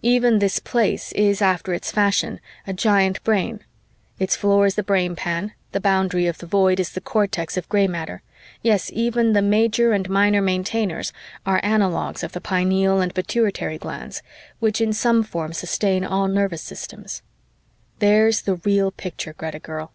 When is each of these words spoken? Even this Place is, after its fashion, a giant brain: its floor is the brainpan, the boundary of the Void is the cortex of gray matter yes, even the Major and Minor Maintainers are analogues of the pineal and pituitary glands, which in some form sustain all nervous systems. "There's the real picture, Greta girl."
Even 0.00 0.38
this 0.38 0.60
Place 0.60 1.12
is, 1.12 1.42
after 1.42 1.74
its 1.74 1.92
fashion, 1.92 2.40
a 2.66 2.72
giant 2.72 3.22
brain: 3.22 3.60
its 4.18 4.34
floor 4.34 4.64
is 4.64 4.76
the 4.76 4.82
brainpan, 4.82 5.52
the 5.72 5.78
boundary 5.80 6.26
of 6.26 6.38
the 6.38 6.46
Void 6.46 6.80
is 6.80 6.92
the 6.92 7.02
cortex 7.02 7.58
of 7.58 7.68
gray 7.68 7.86
matter 7.86 8.22
yes, 8.62 8.90
even 8.94 9.34
the 9.34 9.42
Major 9.42 9.92
and 9.92 10.08
Minor 10.08 10.40
Maintainers 10.40 11.12
are 11.44 11.60
analogues 11.62 12.22
of 12.22 12.32
the 12.32 12.40
pineal 12.40 13.02
and 13.02 13.14
pituitary 13.14 13.76
glands, 13.76 14.22
which 14.58 14.80
in 14.80 14.94
some 14.94 15.22
form 15.22 15.52
sustain 15.52 16.02
all 16.02 16.28
nervous 16.28 16.62
systems. 16.62 17.20
"There's 17.98 18.40
the 18.40 18.54
real 18.54 18.90
picture, 18.90 19.34
Greta 19.34 19.58
girl." 19.58 19.92